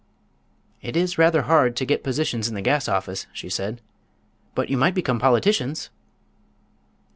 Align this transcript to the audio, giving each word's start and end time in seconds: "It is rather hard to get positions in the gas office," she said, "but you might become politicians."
"It 0.81 0.97
is 0.97 1.19
rather 1.19 1.43
hard 1.43 1.75
to 1.75 1.85
get 1.85 2.03
positions 2.03 2.47
in 2.47 2.55
the 2.55 2.63
gas 2.63 2.87
office," 2.87 3.27
she 3.33 3.49
said, 3.49 3.81
"but 4.55 4.67
you 4.67 4.75
might 4.75 4.95
become 4.95 5.19
politicians." 5.19 5.91